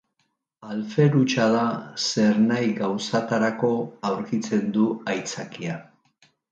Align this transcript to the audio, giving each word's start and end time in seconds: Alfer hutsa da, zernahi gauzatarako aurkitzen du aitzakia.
Alfer 0.75 1.11
hutsa 1.19 1.45
da, 1.55 1.65
zernahi 2.05 2.73
gauzatarako 2.81 3.71
aurkitzen 4.13 4.69
du 4.79 4.93
aitzakia. 5.15 5.81